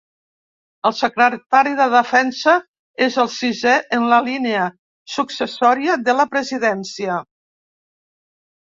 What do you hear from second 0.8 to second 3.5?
El secretari de Defensa és el